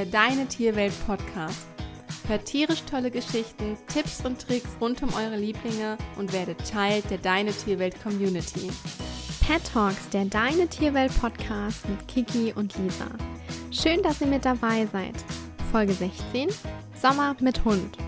der 0.00 0.06
Deine 0.06 0.46
Tierwelt 0.46 0.94
Podcast. 1.06 1.66
Hört 2.26 2.46
tierisch 2.46 2.82
tolle 2.90 3.10
Geschichten, 3.10 3.76
Tipps 3.92 4.24
und 4.24 4.40
Tricks 4.40 4.70
rund 4.80 5.02
um 5.02 5.12
eure 5.12 5.36
Lieblinge 5.36 5.98
und 6.16 6.32
werdet 6.32 6.56
Teil 6.66 7.02
der 7.10 7.18
Deine 7.18 7.52
Tierwelt 7.52 8.02
Community. 8.02 8.70
Pet 9.46 9.62
Talks, 9.70 10.08
der 10.08 10.24
Deine 10.24 10.68
Tierwelt 10.68 11.12
Podcast 11.20 11.86
mit 11.86 12.08
Kiki 12.08 12.54
und 12.56 12.74
Lisa. 12.78 13.08
Schön, 13.70 14.02
dass 14.02 14.22
ihr 14.22 14.28
mit 14.28 14.46
dabei 14.46 14.88
seid. 14.90 15.16
Folge 15.70 15.92
16: 15.92 16.48
Sommer 16.98 17.36
mit 17.40 17.62
Hund. 17.66 17.98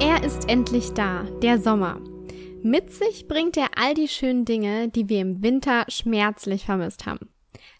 Er 0.00 0.24
ist 0.24 0.48
endlich 0.48 0.94
da, 0.94 1.24
der 1.42 1.60
Sommer. 1.60 2.00
Mit 2.62 2.92
sich 2.92 3.28
bringt 3.28 3.56
er 3.56 3.70
all 3.76 3.94
die 3.94 4.08
schönen 4.08 4.44
Dinge, 4.44 4.88
die 4.88 5.08
wir 5.08 5.20
im 5.20 5.42
Winter 5.42 5.84
schmerzlich 5.88 6.64
vermisst 6.64 7.06
haben. 7.06 7.30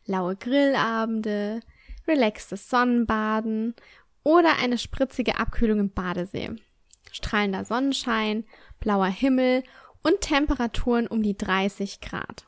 Laue 0.06 0.37
Grillabende, 0.37 1.60
relaxtes 2.06 2.70
Sonnenbaden 2.70 3.74
oder 4.23 4.56
eine 4.59 4.78
spritzige 4.78 5.38
Abkühlung 5.38 5.80
im 5.80 5.91
Badesee. 5.91 6.51
Strahlender 7.10 7.64
Sonnenschein, 7.64 8.45
blauer 8.78 9.09
Himmel 9.09 9.64
und 10.02 10.20
Temperaturen 10.20 11.09
um 11.09 11.23
die 11.23 11.37
30 11.37 12.01
Grad. 12.01 12.46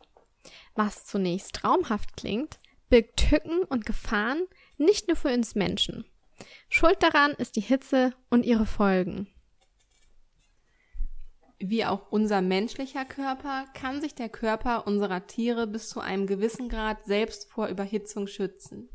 Was 0.74 1.04
zunächst 1.06 1.56
traumhaft 1.56 2.16
klingt, 2.16 2.60
birgt 2.88 3.16
Tücken 3.16 3.64
und 3.64 3.86
Gefahren 3.86 4.42
nicht 4.78 5.08
nur 5.08 5.16
für 5.16 5.32
uns 5.32 5.56
Menschen. 5.56 6.04
Schuld 6.68 7.02
daran 7.02 7.32
ist 7.32 7.56
die 7.56 7.60
Hitze 7.60 8.14
und 8.30 8.46
ihre 8.46 8.66
Folgen. 8.66 9.26
Wie 11.62 11.84
auch 11.84 12.10
unser 12.10 12.40
menschlicher 12.40 13.04
Körper 13.04 13.66
kann 13.74 14.00
sich 14.00 14.14
der 14.14 14.30
Körper 14.30 14.86
unserer 14.86 15.26
Tiere 15.26 15.66
bis 15.66 15.90
zu 15.90 16.00
einem 16.00 16.26
gewissen 16.26 16.70
Grad 16.70 17.04
selbst 17.04 17.50
vor 17.50 17.68
Überhitzung 17.68 18.26
schützen. 18.26 18.88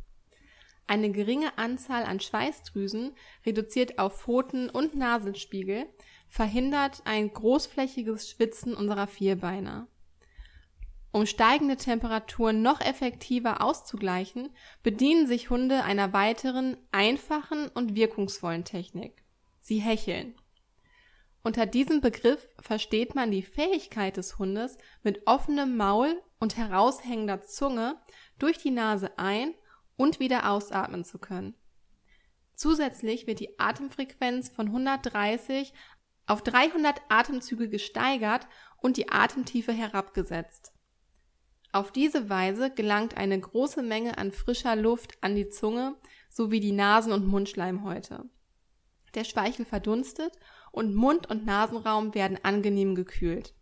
Eine 0.88 1.12
geringe 1.12 1.60
Anzahl 1.60 2.04
an 2.04 2.20
Schweißdrüsen 2.20 3.16
reduziert 3.46 4.00
auf 4.00 4.20
Pfoten 4.20 4.72
und 4.72 4.96
Nasenspiegel 4.96 5.86
verhindert 6.28 7.04
ein 7.06 7.32
großflächiges 7.32 8.32
Schwitzen 8.32 8.74
unserer 8.74 9.06
Vierbeiner. 9.06 9.88
Um 11.12 11.28
steigende 11.28 11.78
Temperaturen 11.78 12.64
noch 12.64 12.82
effektiver 12.82 13.62
auszugleichen, 13.62 14.50
bedienen 14.82 15.28
sich 15.28 15.52
Hunde 15.52 15.84
einer 15.84 16.14
weiteren, 16.14 16.78
einfachen 16.92 17.68
und 17.70 17.96
wirkungsvollen 17.96 18.66
Technik. 18.66 19.24
Sie 19.62 19.78
hecheln. 19.78 20.36
Unter 21.46 21.68
diesem 21.68 22.02
Begriff 22.02 22.50
versteht 22.60 23.14
man 23.14 23.30
die 23.30 23.44
Fähigkeit 23.44 24.18
des 24.18 24.40
Hundes, 24.40 24.80
mit 25.04 25.28
offenem 25.28 25.78
Maul 25.78 26.20
und 26.40 26.58
heraushängender 26.58 27.44
Zunge 27.44 28.02
durch 28.40 28.58
die 28.58 28.72
Nase 28.72 29.20
ein- 29.20 29.54
und 29.96 30.20
wieder 30.20 30.50
ausatmen 30.50 31.06
zu 31.06 31.20
können. 31.20 31.54
Zusätzlich 32.56 33.28
wird 33.28 33.40
die 33.40 33.60
Atemfrequenz 33.60 34.50
von 34.50 34.66
130 34.70 35.72
auf 36.26 36.42
300 36.42 37.00
Atemzüge 37.10 37.70
gesteigert 37.70 38.48
und 38.78 38.98
die 38.98 39.10
Atemtiefe 39.10 39.72
herabgesetzt. 39.72 40.74
Auf 41.72 41.92
diese 41.92 42.28
Weise 42.28 42.72
gelangt 42.72 43.18
eine 43.18 43.40
große 43.40 43.84
Menge 43.84 44.18
an 44.18 44.32
frischer 44.32 44.76
Luft 44.76 45.16
an 45.22 45.36
die 45.36 45.50
Zunge 45.50 45.96
sowie 46.28 46.60
die 46.60 46.72
Nasen- 46.72 47.14
und 47.14 47.28
Mundschleimhäute. 47.28 48.28
Der 49.14 49.26
Speichel 49.26 49.66
verdunstet 49.66 50.34
und 50.76 50.94
Mund- 50.94 51.30
und 51.30 51.46
Nasenraum 51.46 52.14
werden 52.14 52.38
angenehm 52.44 52.96
gekühlt. 52.96 53.54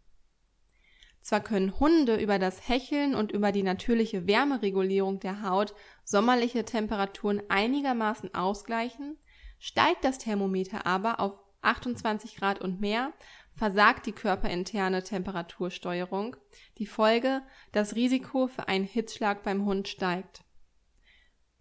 Zwar 1.21 1.39
können 1.39 1.79
Hunde 1.79 2.17
über 2.17 2.37
das 2.37 2.67
Hecheln 2.67 3.15
und 3.15 3.31
über 3.31 3.53
die 3.53 3.63
natürliche 3.63 4.27
Wärmeregulierung 4.27 5.21
der 5.21 5.41
Haut 5.41 5.73
sommerliche 6.03 6.65
Temperaturen 6.65 7.41
einigermaßen 7.47 8.35
ausgleichen, 8.35 9.17
steigt 9.57 10.03
das 10.03 10.17
Thermometer 10.17 10.85
aber 10.85 11.21
auf 11.21 11.39
28 11.61 12.35
Grad 12.35 12.59
und 12.59 12.81
mehr, 12.81 13.13
versagt 13.53 14.05
die 14.05 14.11
körperinterne 14.11 15.03
Temperatursteuerung, 15.03 16.35
die 16.77 16.87
Folge, 16.87 17.41
das 17.71 17.95
Risiko 17.95 18.47
für 18.47 18.67
einen 18.67 18.83
Hitzschlag 18.83 19.43
beim 19.43 19.63
Hund 19.63 19.87
steigt. 19.87 20.43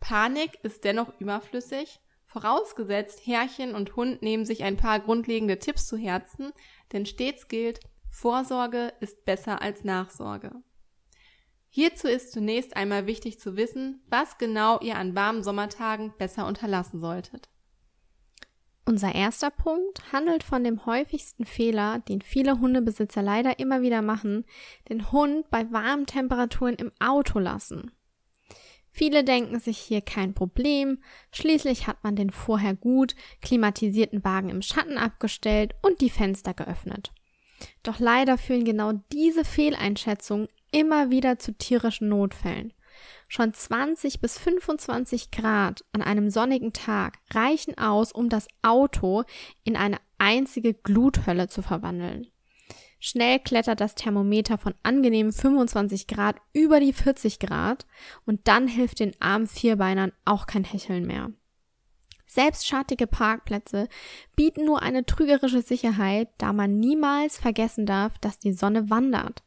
Panik 0.01 0.59
ist 0.65 0.83
dennoch 0.83 1.13
überflüssig, 1.21 2.01
Vorausgesetzt, 2.33 3.27
Herrchen 3.27 3.75
und 3.75 3.95
Hund 3.95 4.23
nehmen 4.23 4.47
sich 4.47 4.65
ein 4.65 4.79
paar 4.79 5.01
grundlegende 5.01 5.59
Tipps 5.59 5.87
zu 5.87 5.99
Herzen, 5.99 6.53
denn 6.93 7.05
stets 7.05 7.47
gilt, 7.47 7.81
Vorsorge 8.09 8.95
ist 9.01 9.27
besser 9.27 9.61
als 9.61 9.85
Nachsorge. 9.85 10.53
Hierzu 11.69 12.09
ist 12.09 12.33
zunächst 12.33 12.75
einmal 12.75 13.07
wichtig 13.07 13.39
zu 13.39 13.57
wissen, 13.59 14.03
was 14.09 14.39
genau 14.39 14.81
ihr 14.81 14.97
an 14.97 15.15
warmen 15.15 15.43
Sommertagen 15.43 16.15
besser 16.17 16.47
unterlassen 16.47 17.01
solltet. 17.01 17.51
Unser 18.87 19.15
erster 19.15 19.51
Punkt 19.51 20.11
handelt 20.11 20.43
von 20.43 20.65
dem 20.65 20.87
häufigsten 20.87 21.45
Fehler, 21.45 21.99
den 21.99 22.23
viele 22.23 22.61
Hundebesitzer 22.61 23.21
leider 23.21 23.59
immer 23.59 23.83
wieder 23.83 24.01
machen, 24.01 24.47
den 24.89 25.13
Hund 25.13 25.51
bei 25.51 25.71
warmen 25.71 26.07
Temperaturen 26.07 26.77
im 26.77 26.93
Auto 26.99 27.39
lassen. 27.39 27.93
Viele 28.93 29.25
denken 29.25 29.59
sich 29.59 29.79
hier 29.79 30.03
kein 30.03 30.35
Problem, 30.35 30.99
schließlich 31.33 31.87
hat 31.87 32.05
man 32.05 32.15
den 32.15 32.31
vorher 32.31 32.75
gut 32.75 33.15
klimatisierten 33.41 34.23
Wagen 34.23 34.51
im 34.51 34.61
Schatten 34.61 34.99
abgestellt 34.99 35.75
und 35.81 36.03
die 36.03 36.11
Fenster 36.11 36.53
geöffnet. 36.53 37.11
Doch 37.83 37.99
leider 37.99 38.37
führen 38.37 38.65
genau 38.65 38.93
diese 39.13 39.45
Fehleinschätzungen 39.45 40.49
immer 40.73 41.11
wieder 41.11 41.39
zu 41.39 41.55
tierischen 41.55 42.09
Notfällen. 42.09 42.73
Schon 43.29 43.55
20 43.55 44.21
bis 44.21 44.39
25 44.39 45.31
Grad 45.31 45.85
an 45.93 46.03
einem 46.03 46.29
sonnigen 46.29 46.75
Tag 46.75 47.19
reichen 47.31 47.79
aus, 47.79 48.13
um 48.13 48.29
das 48.29 48.47
Auto 48.61 49.25
in 49.65 49.77
eine 49.77 49.97
einzige 50.19 50.75
Gluthölle 50.75 51.49
zu 51.49 51.63
verwandeln. 51.63 52.32
Schnell 53.05 53.41
klettert 53.41 53.81
das 53.81 53.97
Thermometer 53.97 54.59
von 54.59 54.75
angenehmen 54.85 55.33
25 55.33 56.07
Grad 56.07 56.37
über 56.53 56.79
die 56.79 56.93
40 56.93 57.41
Grad 57.41 57.85
und 58.27 58.47
dann 58.47 58.69
hilft 58.69 59.01
den 59.01 59.11
armen 59.19 59.49
Vierbeinern 59.49 60.13
auch 60.25 60.47
kein 60.47 60.63
Hecheln 60.63 61.05
mehr. 61.05 61.33
Selbst 62.29 62.65
schattige 62.65 63.09
Parkplätze 63.09 63.89
bieten 64.37 64.65
nur 64.65 64.83
eine 64.83 65.05
trügerische 65.05 65.63
Sicherheit, 65.63 66.29
da 66.39 66.53
man 66.53 66.79
niemals 66.79 67.39
vergessen 67.39 67.87
darf, 67.87 68.19
dass 68.21 68.39
die 68.39 68.53
Sonne 68.53 68.89
wandert. 68.89 69.43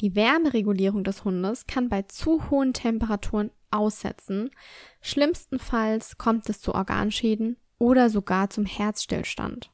Die 0.00 0.16
Wärmeregulierung 0.16 1.04
des 1.04 1.24
Hundes 1.24 1.68
kann 1.68 1.88
bei 1.88 2.02
zu 2.02 2.50
hohen 2.50 2.72
Temperaturen 2.72 3.52
aussetzen. 3.70 4.50
Schlimmstenfalls 5.00 6.18
kommt 6.18 6.48
es 6.48 6.60
zu 6.60 6.74
Organschäden 6.74 7.58
oder 7.78 8.10
sogar 8.10 8.50
zum 8.50 8.66
Herzstillstand. 8.66 9.70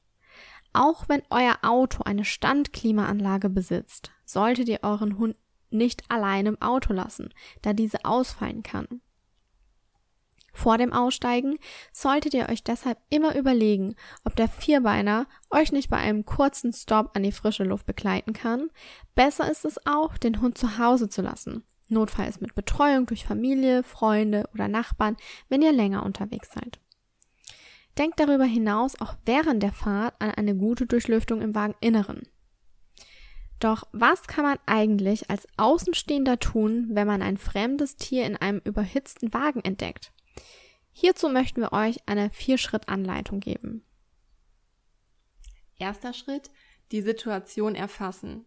Auch 0.78 1.08
wenn 1.08 1.22
euer 1.30 1.58
Auto 1.62 2.04
eine 2.04 2.24
Standklimaanlage 2.24 3.48
besitzt, 3.48 4.12
solltet 4.24 4.68
ihr 4.68 4.78
euren 4.82 5.18
Hund 5.18 5.34
nicht 5.70 6.08
allein 6.08 6.46
im 6.46 6.62
Auto 6.62 6.92
lassen, 6.92 7.34
da 7.62 7.72
diese 7.72 8.04
ausfallen 8.04 8.62
kann. 8.62 8.86
Vor 10.52 10.78
dem 10.78 10.92
Aussteigen 10.92 11.58
solltet 11.92 12.32
ihr 12.32 12.48
euch 12.48 12.62
deshalb 12.62 12.96
immer 13.10 13.34
überlegen, 13.34 13.96
ob 14.22 14.36
der 14.36 14.46
Vierbeiner 14.46 15.26
euch 15.50 15.72
nicht 15.72 15.90
bei 15.90 15.96
einem 15.96 16.24
kurzen 16.24 16.72
Stop 16.72 17.10
an 17.16 17.24
die 17.24 17.32
frische 17.32 17.64
Luft 17.64 17.84
begleiten 17.84 18.32
kann. 18.32 18.70
Besser 19.16 19.50
ist 19.50 19.64
es 19.64 19.84
auch, 19.84 20.16
den 20.16 20.40
Hund 20.40 20.58
zu 20.58 20.78
Hause 20.78 21.08
zu 21.08 21.22
lassen. 21.22 21.64
Notfalls 21.88 22.40
mit 22.40 22.54
Betreuung 22.54 23.06
durch 23.06 23.24
Familie, 23.24 23.82
Freunde 23.82 24.48
oder 24.54 24.68
Nachbarn, 24.68 25.16
wenn 25.48 25.60
ihr 25.60 25.72
länger 25.72 26.06
unterwegs 26.06 26.50
seid. 26.52 26.78
Denkt 27.98 28.20
darüber 28.20 28.44
hinaus 28.44 29.00
auch 29.00 29.16
während 29.26 29.62
der 29.62 29.72
Fahrt 29.72 30.14
an 30.20 30.30
eine 30.30 30.56
gute 30.56 30.86
Durchlüftung 30.86 31.42
im 31.42 31.54
Wageninneren. 31.54 32.28
Doch 33.58 33.88
was 33.90 34.28
kann 34.28 34.44
man 34.44 34.58
eigentlich 34.66 35.30
als 35.30 35.48
Außenstehender 35.56 36.38
tun, 36.38 36.90
wenn 36.92 37.08
man 37.08 37.22
ein 37.22 37.36
fremdes 37.36 37.96
Tier 37.96 38.24
in 38.24 38.36
einem 38.36 38.60
überhitzten 38.64 39.34
Wagen 39.34 39.60
entdeckt? 39.64 40.12
Hierzu 40.92 41.28
möchten 41.28 41.60
wir 41.60 41.72
euch 41.72 41.98
eine 42.06 42.30
Vier-Schritt-Anleitung 42.30 43.40
geben. 43.40 43.84
Erster 45.76 46.12
Schritt, 46.12 46.50
die 46.92 47.02
Situation 47.02 47.74
erfassen. 47.74 48.46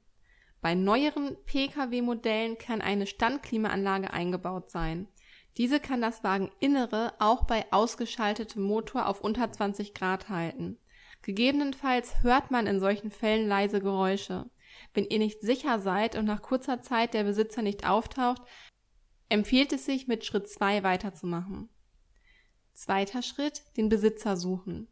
Bei 0.62 0.76
neueren 0.76 1.36
Pkw-Modellen 1.46 2.58
kann 2.58 2.82
eine 2.82 3.08
Standklimaanlage 3.08 4.14
eingebaut 4.14 4.70
sein. 4.70 5.08
Diese 5.58 5.80
kann 5.80 6.02
das 6.02 6.24
Wageninnere 6.24 7.14
auch 7.20 7.44
bei 7.44 7.66
ausgeschaltetem 7.72 8.64
Motor 8.64 9.08
auf 9.08 9.22
unter 9.22 9.52
20 9.52 9.94
Grad 9.94 10.30
halten. 10.30 10.78
Gegebenenfalls 11.22 12.24
hört 12.24 12.52
man 12.52 12.68
in 12.68 12.80
solchen 12.80 13.12
Fällen 13.12 13.48
leise 13.48 13.82
Geräusche. 13.82 14.50
Wenn 14.94 15.06
ihr 15.06 15.20
nicht 15.20 15.42
sicher 15.42 15.80
seid 15.80 16.16
und 16.16 16.26
nach 16.26 16.42
kurzer 16.42 16.82
Zeit 16.82 17.14
der 17.14 17.24
Besitzer 17.24 17.62
nicht 17.62 17.88
auftaucht, 17.88 18.42
empfiehlt 19.30 19.72
es 19.74 19.86
sich, 19.86 20.08
mit 20.08 20.26
Schritt 20.26 20.50
2 20.50 20.84
weiterzumachen. 20.84 21.70
Zweiter 22.74 23.22
Schritt, 23.22 23.64
den 23.78 23.90
Besitzer 23.90 24.38
suchen. 24.38 24.88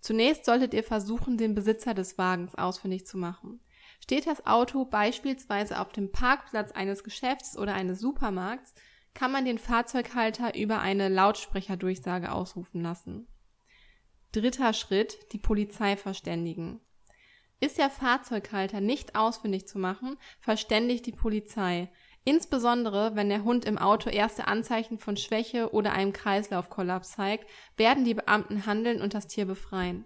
Zunächst 0.00 0.44
solltet 0.44 0.74
ihr 0.74 0.84
versuchen, 0.84 1.36
den 1.36 1.54
Besitzer 1.54 1.92
des 1.92 2.16
Wagens 2.16 2.54
ausfindig 2.54 3.06
zu 3.06 3.18
machen. 3.18 3.60
Steht 4.00 4.26
das 4.26 4.46
Auto 4.46 4.84
beispielsweise 4.84 5.80
auf 5.80 5.92
dem 5.92 6.12
Parkplatz 6.12 6.72
eines 6.72 7.02
Geschäfts 7.02 7.58
oder 7.58 7.74
eines 7.74 8.00
Supermarkts, 8.00 8.74
kann 9.18 9.32
man 9.32 9.44
den 9.44 9.58
Fahrzeughalter 9.58 10.54
über 10.54 10.78
eine 10.78 11.08
Lautsprecherdurchsage 11.08 12.30
ausrufen 12.30 12.82
lassen. 12.82 13.26
Dritter 14.30 14.72
Schritt, 14.72 15.18
die 15.32 15.38
Polizei 15.38 15.96
verständigen. 15.96 16.78
Ist 17.58 17.78
der 17.78 17.90
Fahrzeughalter 17.90 18.80
nicht 18.80 19.16
ausfindig 19.16 19.66
zu 19.66 19.80
machen, 19.80 20.18
verständigt 20.38 21.04
die 21.04 21.12
Polizei, 21.12 21.90
insbesondere 22.22 23.16
wenn 23.16 23.28
der 23.28 23.42
Hund 23.42 23.64
im 23.64 23.76
Auto 23.76 24.08
erste 24.08 24.46
Anzeichen 24.46 25.00
von 25.00 25.16
Schwäche 25.16 25.72
oder 25.72 25.94
einem 25.94 26.12
Kreislaufkollaps 26.12 27.10
zeigt, 27.16 27.50
werden 27.76 28.04
die 28.04 28.14
Beamten 28.14 28.66
handeln 28.66 29.02
und 29.02 29.14
das 29.14 29.26
Tier 29.26 29.46
befreien. 29.46 30.04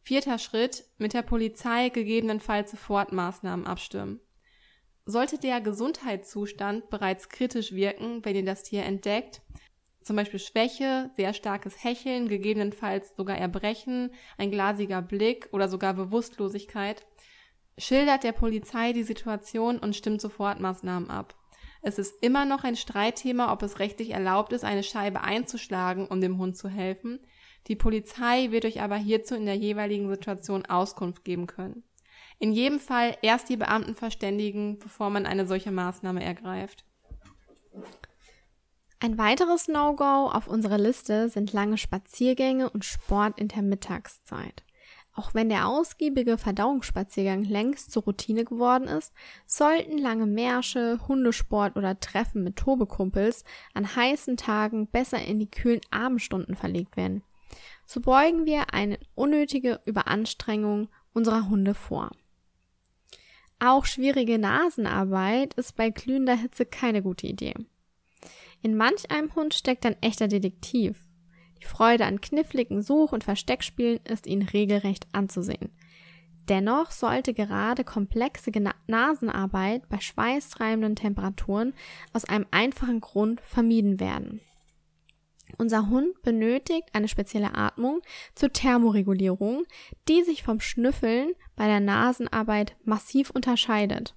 Vierter 0.00 0.38
Schritt, 0.38 0.86
mit 0.96 1.12
der 1.12 1.20
Polizei 1.20 1.90
gegebenenfalls 1.90 2.70
Sofortmaßnahmen 2.70 3.66
abstimmen. 3.66 4.20
Sollte 5.10 5.38
der 5.38 5.62
Gesundheitszustand 5.62 6.90
bereits 6.90 7.30
kritisch 7.30 7.72
wirken, 7.72 8.22
wenn 8.26 8.36
ihr 8.36 8.44
das 8.44 8.62
Tier 8.62 8.82
entdeckt, 8.82 9.40
zum 10.02 10.16
Beispiel 10.16 10.38
Schwäche, 10.38 11.10
sehr 11.16 11.32
starkes 11.32 11.82
Hecheln, 11.82 12.28
gegebenenfalls 12.28 13.16
sogar 13.16 13.38
Erbrechen, 13.38 14.10
ein 14.36 14.50
glasiger 14.50 15.00
Blick 15.00 15.48
oder 15.52 15.66
sogar 15.70 15.94
Bewusstlosigkeit, 15.94 17.06
schildert 17.78 18.22
der 18.22 18.32
Polizei 18.32 18.92
die 18.92 19.02
Situation 19.02 19.78
und 19.78 19.96
stimmt 19.96 20.20
sofort 20.20 20.60
Maßnahmen 20.60 21.08
ab. 21.08 21.34
Es 21.80 21.98
ist 21.98 22.22
immer 22.22 22.44
noch 22.44 22.62
ein 22.64 22.76
Streitthema, 22.76 23.50
ob 23.50 23.62
es 23.62 23.78
rechtlich 23.78 24.10
erlaubt 24.10 24.52
ist, 24.52 24.62
eine 24.62 24.82
Scheibe 24.82 25.22
einzuschlagen, 25.22 26.06
um 26.06 26.20
dem 26.20 26.36
Hund 26.36 26.58
zu 26.58 26.68
helfen. 26.68 27.18
Die 27.66 27.76
Polizei 27.76 28.50
wird 28.50 28.66
euch 28.66 28.82
aber 28.82 28.96
hierzu 28.96 29.36
in 29.36 29.46
der 29.46 29.56
jeweiligen 29.56 30.10
Situation 30.10 30.66
Auskunft 30.66 31.24
geben 31.24 31.46
können. 31.46 31.87
In 32.38 32.52
jedem 32.52 32.78
Fall 32.78 33.16
erst 33.22 33.48
die 33.48 33.56
Beamten 33.56 33.94
verständigen, 33.94 34.78
bevor 34.78 35.10
man 35.10 35.26
eine 35.26 35.46
solche 35.46 35.72
Maßnahme 35.72 36.22
ergreift. 36.22 36.84
Ein 39.00 39.18
weiteres 39.18 39.68
No-Go 39.68 40.28
auf 40.28 40.48
unserer 40.48 40.78
Liste 40.78 41.28
sind 41.28 41.52
lange 41.52 41.78
Spaziergänge 41.78 42.68
und 42.70 42.84
Sport 42.84 43.40
in 43.40 43.48
der 43.48 43.62
Mittagszeit. 43.62 44.64
Auch 45.14 45.34
wenn 45.34 45.48
der 45.48 45.66
ausgiebige 45.66 46.38
Verdauungsspaziergang 46.38 47.42
längst 47.42 47.90
zur 47.90 48.04
Routine 48.04 48.44
geworden 48.44 48.86
ist, 48.86 49.12
sollten 49.46 49.98
lange 49.98 50.26
Märsche, 50.26 51.00
Hundesport 51.08 51.76
oder 51.76 51.98
Treffen 51.98 52.44
mit 52.44 52.54
Tobekumpels 52.54 53.42
an 53.74 53.96
heißen 53.96 54.36
Tagen 54.36 54.86
besser 54.86 55.20
in 55.20 55.40
die 55.40 55.50
kühlen 55.50 55.80
Abendstunden 55.90 56.54
verlegt 56.54 56.96
werden. 56.96 57.22
So 57.84 58.00
beugen 58.00 58.46
wir 58.46 58.72
eine 58.72 58.98
unnötige 59.16 59.80
Überanstrengung 59.86 60.88
unserer 61.12 61.48
Hunde 61.48 61.74
vor. 61.74 62.12
Auch 63.60 63.86
schwierige 63.86 64.38
Nasenarbeit 64.38 65.54
ist 65.54 65.74
bei 65.74 65.90
glühender 65.90 66.36
Hitze 66.36 66.64
keine 66.64 67.02
gute 67.02 67.26
Idee. 67.26 67.54
In 68.62 68.76
manch 68.76 69.10
einem 69.10 69.34
Hund 69.34 69.54
steckt 69.54 69.84
ein 69.84 70.00
echter 70.00 70.28
Detektiv. 70.28 70.98
Die 71.60 71.66
Freude 71.66 72.04
an 72.06 72.20
kniffligen 72.20 72.82
Such- 72.82 73.12
und 73.12 73.24
Versteckspielen 73.24 73.98
ist 74.04 74.26
ihnen 74.26 74.42
regelrecht 74.42 75.08
anzusehen. 75.12 75.70
Dennoch 76.48 76.92
sollte 76.92 77.34
gerade 77.34 77.84
komplexe 77.84 78.50
Nasenarbeit 78.86 79.88
bei 79.88 80.00
schweißtreibenden 80.00 80.96
Temperaturen 80.96 81.74
aus 82.12 82.24
einem 82.24 82.46
einfachen 82.50 83.00
Grund 83.00 83.40
vermieden 83.40 84.00
werden. 84.00 84.40
Unser 85.58 85.88
Hund 85.88 86.22
benötigt 86.22 86.88
eine 86.92 87.08
spezielle 87.08 87.54
Atmung 87.54 88.00
zur 88.36 88.52
Thermoregulierung, 88.52 89.64
die 90.08 90.22
sich 90.22 90.44
vom 90.44 90.60
Schnüffeln 90.60 91.32
bei 91.56 91.66
der 91.66 91.80
Nasenarbeit 91.80 92.76
massiv 92.84 93.30
unterscheidet. 93.30 94.14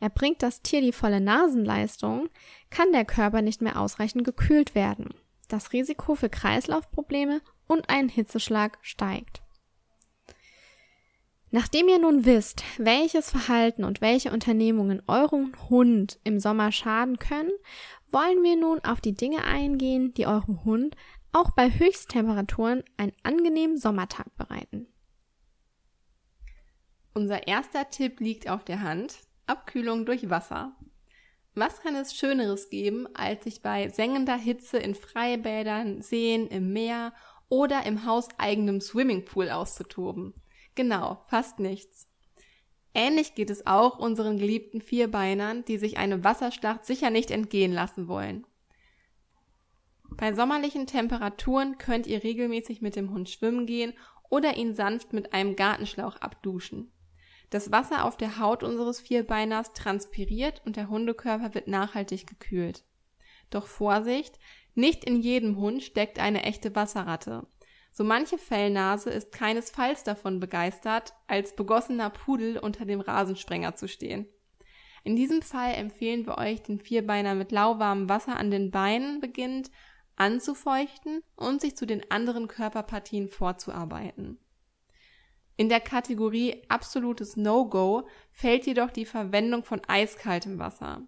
Erbringt 0.00 0.42
das 0.42 0.60
Tier 0.60 0.82
die 0.82 0.92
volle 0.92 1.20
Nasenleistung, 1.20 2.28
kann 2.68 2.92
der 2.92 3.06
Körper 3.06 3.40
nicht 3.40 3.62
mehr 3.62 3.80
ausreichend 3.80 4.24
gekühlt 4.24 4.74
werden. 4.74 5.14
Das 5.48 5.72
Risiko 5.72 6.14
für 6.14 6.28
Kreislaufprobleme 6.28 7.40
und 7.66 7.88
einen 7.88 8.10
Hitzeschlag 8.10 8.78
steigt. 8.82 9.42
Nachdem 11.52 11.88
ihr 11.88 11.98
nun 11.98 12.24
wisst, 12.24 12.62
welches 12.78 13.30
Verhalten 13.30 13.82
und 13.82 14.00
welche 14.00 14.30
Unternehmungen 14.30 15.02
eurem 15.08 15.52
Hund 15.68 16.20
im 16.22 16.38
Sommer 16.38 16.70
schaden 16.70 17.18
können, 17.18 17.50
wollen 18.12 18.42
wir 18.42 18.56
nun 18.56 18.80
auf 18.80 19.00
die 19.00 19.14
Dinge 19.14 19.44
eingehen, 19.44 20.14
die 20.14 20.26
eurem 20.26 20.64
Hund 20.64 20.96
auch 21.32 21.50
bei 21.52 21.70
Höchsttemperaturen 21.70 22.82
einen 22.96 23.12
angenehmen 23.22 23.76
Sommertag 23.76 24.36
bereiten. 24.36 24.86
Unser 27.14 27.46
erster 27.46 27.90
Tipp 27.90 28.20
liegt 28.20 28.48
auf 28.48 28.64
der 28.64 28.82
Hand. 28.82 29.18
Abkühlung 29.46 30.06
durch 30.06 30.30
Wasser. 30.30 30.76
Was 31.54 31.80
kann 31.80 31.96
es 31.96 32.14
Schöneres 32.14 32.70
geben, 32.70 33.08
als 33.14 33.44
sich 33.44 33.62
bei 33.62 33.88
sengender 33.88 34.36
Hitze 34.36 34.78
in 34.78 34.94
Freibädern, 34.94 36.02
Seen, 36.02 36.46
im 36.46 36.72
Meer 36.72 37.12
oder 37.48 37.84
im 37.84 38.06
hauseigenen 38.06 38.80
Swimmingpool 38.80 39.50
auszutoben? 39.50 40.34
Genau, 40.76 41.24
fast 41.28 41.58
nichts. 41.58 42.09
Ähnlich 42.94 43.34
geht 43.34 43.50
es 43.50 43.66
auch 43.66 43.98
unseren 43.98 44.38
geliebten 44.38 44.80
Vierbeinern, 44.80 45.64
die 45.64 45.78
sich 45.78 45.98
eine 45.98 46.24
Wasserschlacht 46.24 46.84
sicher 46.84 47.10
nicht 47.10 47.30
entgehen 47.30 47.72
lassen 47.72 48.08
wollen. 48.08 48.46
Bei 50.16 50.32
sommerlichen 50.32 50.86
Temperaturen 50.86 51.78
könnt 51.78 52.06
ihr 52.06 52.24
regelmäßig 52.24 52.82
mit 52.82 52.96
dem 52.96 53.12
Hund 53.12 53.30
schwimmen 53.30 53.66
gehen 53.66 53.94
oder 54.28 54.56
ihn 54.56 54.74
sanft 54.74 55.12
mit 55.12 55.32
einem 55.32 55.56
Gartenschlauch 55.56 56.16
abduschen. 56.16 56.90
Das 57.50 57.72
Wasser 57.72 58.04
auf 58.04 58.16
der 58.16 58.38
Haut 58.38 58.62
unseres 58.62 59.00
Vierbeiners 59.00 59.72
transpiriert 59.72 60.62
und 60.64 60.76
der 60.76 60.88
Hundekörper 60.88 61.54
wird 61.54 61.68
nachhaltig 61.68 62.26
gekühlt. 62.26 62.84
Doch 63.50 63.66
Vorsicht, 63.66 64.38
nicht 64.74 65.04
in 65.04 65.20
jedem 65.20 65.56
Hund 65.56 65.82
steckt 65.82 66.20
eine 66.20 66.44
echte 66.44 66.74
Wasserratte. 66.76 67.46
So 67.92 68.04
manche 68.04 68.38
Fellnase 68.38 69.10
ist 69.10 69.32
keinesfalls 69.32 70.04
davon 70.04 70.40
begeistert, 70.40 71.12
als 71.26 71.56
begossener 71.56 72.10
Pudel 72.10 72.58
unter 72.58 72.84
dem 72.84 73.00
Rasensprenger 73.00 73.74
zu 73.74 73.88
stehen. 73.88 74.26
In 75.02 75.16
diesem 75.16 75.42
Fall 75.42 75.74
empfehlen 75.74 76.26
wir 76.26 76.38
euch, 76.38 76.62
den 76.62 76.78
Vierbeiner 76.78 77.34
mit 77.34 77.52
lauwarmem 77.52 78.08
Wasser 78.08 78.36
an 78.36 78.50
den 78.50 78.70
Beinen 78.70 79.20
beginnend 79.20 79.70
anzufeuchten 80.16 81.22
und 81.36 81.62
sich 81.62 81.76
zu 81.76 81.86
den 81.86 82.10
anderen 82.10 82.46
Körperpartien 82.46 83.28
vorzuarbeiten. 83.28 84.38
In 85.56 85.68
der 85.68 85.80
Kategorie 85.80 86.62
absolutes 86.68 87.36
No-Go 87.36 88.06
fällt 88.30 88.66
jedoch 88.66 88.90
die 88.90 89.06
Verwendung 89.06 89.64
von 89.64 89.80
eiskaltem 89.86 90.58
Wasser. 90.58 91.02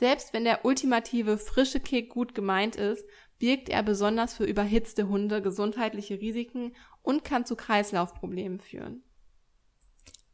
Selbst 0.00 0.32
wenn 0.32 0.44
der 0.44 0.64
ultimative 0.64 1.36
frische 1.36 1.78
Kick 1.78 2.08
gut 2.08 2.34
gemeint 2.34 2.74
ist, 2.74 3.04
birgt 3.38 3.68
er 3.68 3.82
besonders 3.82 4.32
für 4.32 4.44
überhitzte 4.44 5.08
Hunde 5.08 5.42
gesundheitliche 5.42 6.18
Risiken 6.18 6.74
und 7.02 7.22
kann 7.22 7.44
zu 7.44 7.54
Kreislaufproblemen 7.54 8.60
führen. 8.60 9.02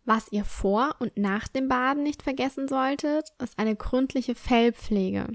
Was 0.05 0.31
ihr 0.31 0.45
vor 0.45 0.95
und 1.01 1.17
nach 1.17 1.49
dem 1.49 1.67
Baden 1.67 2.05
nicht 2.05 2.23
vergessen 2.23 2.69
solltet, 2.69 3.31
ist 3.43 3.59
eine 3.59 3.75
gründliche 3.75 4.37
Fellpflege. 4.37 5.27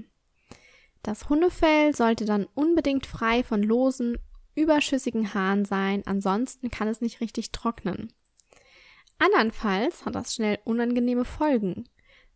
Das 1.02 1.28
Hundefell 1.28 1.94
sollte 1.94 2.24
dann 2.24 2.46
unbedingt 2.54 3.04
frei 3.04 3.44
von 3.44 3.62
losen, 3.62 4.16
überschüssigen 4.54 5.34
Haaren 5.34 5.66
sein, 5.66 6.04
ansonsten 6.06 6.70
kann 6.70 6.88
es 6.88 7.02
nicht 7.02 7.20
richtig 7.20 7.52
trocknen. 7.52 8.14
Andernfalls 9.18 10.06
hat 10.06 10.14
das 10.14 10.34
schnell 10.34 10.58
unangenehme 10.64 11.26
Folgen. 11.26 11.84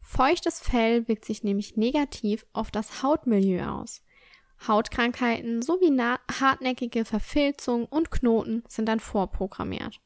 Feuchtes 0.09 0.61
Fell 0.61 1.09
wirkt 1.09 1.25
sich 1.25 1.43
nämlich 1.43 1.77
negativ 1.77 2.47
auf 2.53 2.71
das 2.71 3.03
Hautmilieu 3.03 3.67
aus. 3.67 4.03
Hautkrankheiten 4.67 5.63
sowie 5.63 5.91
hartnäckige 6.41 7.05
Verfilzung 7.05 7.87
und 7.87 8.13
Knoten 8.13 8.63
sind 8.69 8.87
dann 8.87 9.01
vorprogrammiert. 9.01 10.01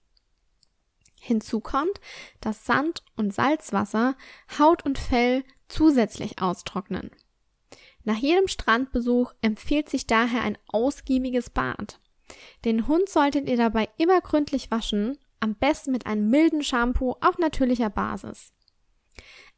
Hinzu 1.20 1.60
kommt, 1.60 2.00
dass 2.40 2.64
Sand 2.64 3.04
und 3.16 3.34
Salzwasser 3.34 4.16
Haut 4.58 4.86
und 4.86 4.98
Fell 4.98 5.44
zusätzlich 5.68 6.40
austrocknen. 6.40 7.10
Nach 8.02 8.16
jedem 8.16 8.48
Strandbesuch 8.48 9.34
empfiehlt 9.42 9.90
sich 9.90 10.06
daher 10.06 10.42
ein 10.42 10.56
ausgiebiges 10.68 11.50
Bad. 11.50 12.00
Den 12.64 12.88
Hund 12.88 13.10
solltet 13.10 13.50
ihr 13.50 13.58
dabei 13.58 13.90
immer 13.98 14.22
gründlich 14.22 14.70
waschen, 14.70 15.18
am 15.40 15.54
besten 15.56 15.92
mit 15.92 16.06
einem 16.06 16.30
milden 16.30 16.64
Shampoo 16.64 17.16
auf 17.20 17.36
natürlicher 17.36 17.90
Basis. 17.90 18.54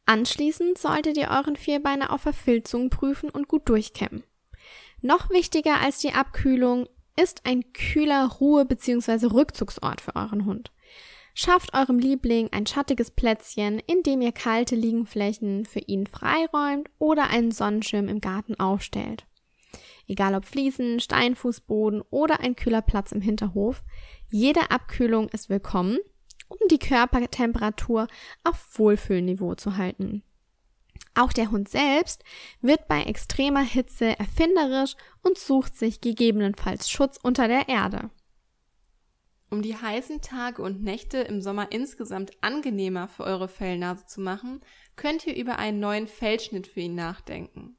Anschließend 0.05 0.77
solltet 0.77 1.17
ihr 1.17 1.29
euren 1.29 1.55
Vierbeiner 1.55 2.11
auf 2.11 2.21
Verfilzungen 2.21 2.89
prüfen 2.89 3.29
und 3.29 3.47
gut 3.47 3.69
durchkämmen. 3.69 4.23
Noch 5.01 5.29
wichtiger 5.29 5.81
als 5.81 5.99
die 5.99 6.13
Abkühlung 6.13 6.87
ist 7.15 7.41
ein 7.45 7.73
kühler 7.73 8.27
Ruhe- 8.39 8.65
bzw. 8.65 9.27
Rückzugsort 9.27 10.01
für 10.01 10.15
euren 10.15 10.45
Hund. 10.45 10.71
Schafft 11.35 11.73
eurem 11.73 11.99
Liebling 11.99 12.49
ein 12.51 12.67
schattiges 12.67 13.11
Plätzchen, 13.11 13.79
in 13.79 14.03
dem 14.03 14.21
ihr 14.21 14.31
kalte 14.31 14.75
Liegenflächen 14.75 15.65
für 15.65 15.79
ihn 15.79 16.05
freiräumt 16.05 16.89
oder 16.99 17.29
einen 17.29 17.51
Sonnenschirm 17.51 18.07
im 18.07 18.21
Garten 18.21 18.59
aufstellt. 18.59 19.25
Egal 20.07 20.35
ob 20.35 20.45
Fliesen, 20.45 20.99
Steinfußboden 20.99 22.01
oder 22.09 22.41
ein 22.41 22.55
kühler 22.55 22.81
Platz 22.81 23.11
im 23.13 23.21
Hinterhof, 23.21 23.83
jede 24.29 24.69
Abkühlung 24.69 25.29
ist 25.29 25.49
willkommen 25.49 25.97
um 26.59 26.67
die 26.69 26.79
Körpertemperatur 26.79 28.07
auf 28.43 28.79
Wohlfühlniveau 28.79 29.55
zu 29.55 29.77
halten. 29.77 30.23
Auch 31.15 31.31
der 31.31 31.51
Hund 31.51 31.69
selbst 31.69 32.23
wird 32.61 32.87
bei 32.87 33.03
extremer 33.03 33.63
Hitze 33.63 34.17
erfinderisch 34.17 34.95
und 35.21 35.37
sucht 35.37 35.77
sich 35.77 36.01
gegebenenfalls 36.01 36.89
Schutz 36.89 37.19
unter 37.21 37.47
der 37.47 37.69
Erde. 37.69 38.09
Um 39.51 39.61
die 39.61 39.77
heißen 39.77 40.21
Tage 40.21 40.63
und 40.63 40.81
Nächte 40.81 41.19
im 41.19 41.39
Sommer 41.39 41.71
insgesamt 41.71 42.31
angenehmer 42.41 43.07
für 43.07 43.23
eure 43.23 43.47
Fellnase 43.47 44.07
zu 44.07 44.19
machen, 44.19 44.61
könnt 44.95 45.27
ihr 45.27 45.35
über 45.35 45.59
einen 45.59 45.79
neuen 45.79 46.07
Fellschnitt 46.07 46.65
für 46.65 46.79
ihn 46.79 46.95
nachdenken. 46.95 47.77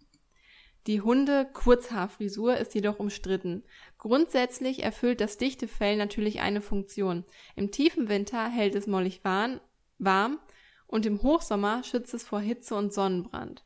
Die 0.87 1.01
Hunde-Kurzhaarfrisur 1.01 2.59
ist 2.59 2.75
jedoch 2.75 2.99
umstritten. 2.99 3.63
Grundsätzlich 3.97 4.83
erfüllt 4.83 5.21
das 5.21 5.39
dichte 5.39 5.67
Fell 5.67 5.97
natürlich 5.97 6.41
eine 6.41 6.61
Funktion. 6.61 7.25
Im 7.57 7.71
tiefen 7.71 8.09
Winter 8.11 8.49
hält 8.49 8.75
es 8.75 8.87
mollig 8.87 9.23
warm 9.25 10.41
und 10.87 11.07
im 11.07 11.23
Hochsommer 11.23 11.83
schützt 11.85 12.13
es 12.13 12.23
vor 12.23 12.41
Hitze 12.41 12.75
und 12.75 12.93
Sonnenbrand. 12.93 13.65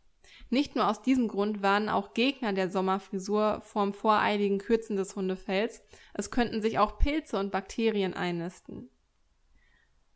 Nicht 0.50 0.76
nur 0.76 0.88
aus 0.88 1.02
diesem 1.02 1.28
Grund 1.28 1.60
warnen 1.60 1.88
auch 1.88 2.14
Gegner 2.14 2.52
der 2.52 2.70
Sommerfrisur 2.70 3.60
vorm 3.62 3.92
voreiligen 3.92 4.58
Kürzen 4.58 4.96
des 4.96 5.16
Hundefells, 5.16 5.82
es 6.14 6.30
könnten 6.30 6.62
sich 6.62 6.78
auch 6.78 6.98
Pilze 6.98 7.38
und 7.38 7.50
Bakterien 7.50 8.14
einnisten. 8.14 8.88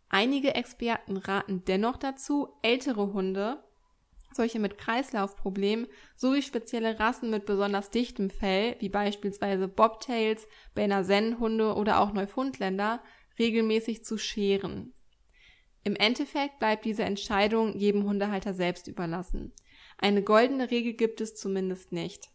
Einige 0.09 0.55
Experten 0.55 1.17
raten 1.17 1.65
dennoch 1.67 1.97
dazu, 1.97 2.55
ältere 2.63 3.13
Hunde 3.13 3.63
solche 4.35 4.59
mit 4.59 4.79
Kreislaufproblemen 4.79 5.87
sowie 6.17 6.43
spezielle 6.43 6.99
Rassen 6.99 7.31
mit 7.31 7.47
besonders 7.47 7.91
dichtem 7.91 8.31
Fell, 8.31 8.77
wie 8.81 8.89
beispielsweise 8.89 9.69
Bobtails, 9.69 10.47
Berner 10.75 11.05
Sennenhunde 11.05 11.75
oder 11.75 12.01
auch 12.01 12.13
Neufundländer, 12.13 13.03
regelmäßig 13.39 14.05
zu 14.05 14.19
scheren. 14.19 14.95
Im 15.85 15.97
Endeffekt 15.97 16.59
bleibt 16.59 16.85
diese 16.85 17.03
Entscheidung 17.03 17.77
jedem 17.77 18.05
Hundehalter 18.05 18.55
selbst 18.55 18.87
überlassen. 18.87 19.53
Eine 19.99 20.23
goldene 20.23 20.71
Regel 20.71 20.95
gibt 20.95 21.21
es 21.21 21.35
zumindest 21.35 21.93
nicht. 21.93 22.31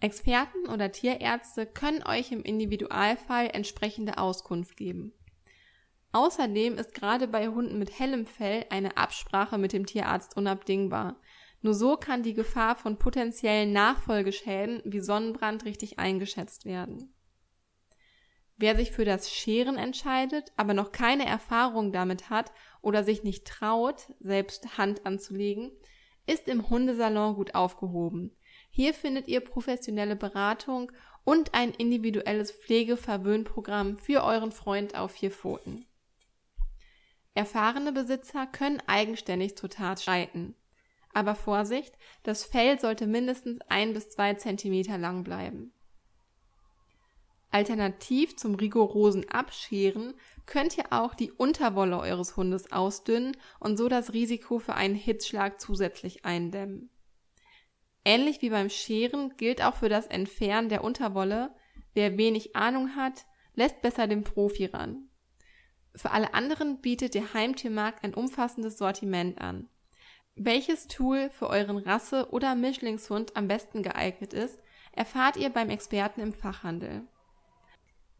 Experten 0.00 0.66
oder 0.68 0.92
Tierärzte 0.92 1.66
können 1.66 2.02
euch 2.06 2.32
im 2.32 2.42
Individualfall 2.42 3.50
entsprechende 3.52 4.16
Auskunft 4.16 4.76
geben. 4.76 5.12
Außerdem 6.12 6.76
ist 6.76 6.94
gerade 6.94 7.28
bei 7.28 7.48
Hunden 7.48 7.78
mit 7.78 7.98
hellem 7.98 8.26
Fell 8.26 8.66
eine 8.70 8.96
Absprache 8.96 9.58
mit 9.58 9.72
dem 9.72 9.86
Tierarzt 9.86 10.36
unabdingbar. 10.36 11.20
Nur 11.62 11.74
so 11.74 11.96
kann 11.96 12.22
die 12.22 12.34
Gefahr 12.34 12.74
von 12.74 12.98
potenziellen 12.98 13.72
Nachfolgeschäden 13.72 14.82
wie 14.84 15.00
Sonnenbrand 15.00 15.64
richtig 15.64 15.98
eingeschätzt 15.98 16.64
werden. 16.64 17.14
Wer 18.56 18.76
sich 18.76 18.90
für 18.90 19.04
das 19.04 19.30
Scheren 19.30 19.76
entscheidet, 19.76 20.52
aber 20.56 20.74
noch 20.74 20.92
keine 20.92 21.26
Erfahrung 21.26 21.92
damit 21.92 22.28
hat 22.28 22.52
oder 22.82 23.04
sich 23.04 23.22
nicht 23.22 23.46
traut, 23.46 24.12
selbst 24.20 24.76
Hand 24.78 25.06
anzulegen, 25.06 25.70
ist 26.26 26.48
im 26.48 26.68
Hundesalon 26.68 27.36
gut 27.36 27.54
aufgehoben. 27.54 28.36
Hier 28.70 28.94
findet 28.94 29.28
ihr 29.28 29.40
professionelle 29.40 30.16
Beratung 30.16 30.92
und 31.24 31.54
ein 31.54 31.72
individuelles 31.72 32.52
Pflegeverwöhnprogramm 32.52 33.96
für 33.96 34.24
euren 34.24 34.52
Freund 34.52 34.94
auf 34.94 35.12
vier 35.12 35.30
Pfoten. 35.30 35.86
Erfahrene 37.34 37.92
Besitzer 37.92 38.46
können 38.46 38.82
eigenständig 38.86 39.56
zur 39.56 39.70
Tat 39.70 40.02
schreiten. 40.02 40.54
Aber 41.12 41.34
Vorsicht, 41.34 41.96
das 42.22 42.44
Fell 42.44 42.78
sollte 42.78 43.06
mindestens 43.06 43.60
ein 43.68 43.92
bis 43.92 44.10
zwei 44.10 44.34
Zentimeter 44.34 44.98
lang 44.98 45.24
bleiben. 45.24 45.72
Alternativ 47.52 48.36
zum 48.36 48.54
rigorosen 48.54 49.28
Abscheren 49.28 50.14
könnt 50.46 50.78
ihr 50.78 50.92
auch 50.92 51.14
die 51.14 51.32
Unterwolle 51.32 51.98
eures 51.98 52.36
Hundes 52.36 52.70
ausdünnen 52.70 53.36
und 53.58 53.76
so 53.76 53.88
das 53.88 54.12
Risiko 54.12 54.60
für 54.60 54.74
einen 54.74 54.94
Hitzschlag 54.94 55.60
zusätzlich 55.60 56.24
eindämmen. 56.24 56.90
Ähnlich 58.04 58.40
wie 58.40 58.50
beim 58.50 58.70
Scheren 58.70 59.36
gilt 59.36 59.62
auch 59.62 59.74
für 59.74 59.88
das 59.88 60.06
Entfernen 60.06 60.68
der 60.68 60.84
Unterwolle, 60.84 61.54
wer 61.92 62.16
wenig 62.16 62.54
Ahnung 62.54 62.94
hat, 62.94 63.26
lässt 63.54 63.82
besser 63.82 64.06
den 64.06 64.22
Profi 64.22 64.66
ran. 64.66 65.09
Für 65.94 66.12
alle 66.12 66.34
anderen 66.34 66.80
bietet 66.80 67.14
der 67.14 67.34
Heimtiermarkt 67.34 68.04
ein 68.04 68.14
umfassendes 68.14 68.78
Sortiment 68.78 69.40
an. 69.40 69.68
Welches 70.36 70.86
Tool 70.86 71.30
für 71.30 71.48
euren 71.48 71.78
Rasse- 71.78 72.28
oder 72.30 72.54
Mischlingshund 72.54 73.36
am 73.36 73.48
besten 73.48 73.82
geeignet 73.82 74.32
ist, 74.32 74.58
erfahrt 74.92 75.36
ihr 75.36 75.50
beim 75.50 75.70
Experten 75.70 76.20
im 76.20 76.32
Fachhandel. 76.32 77.02